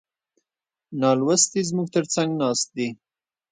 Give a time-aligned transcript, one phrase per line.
[1.01, 2.89] نالوستي زموږ تر څنګ ناست دي.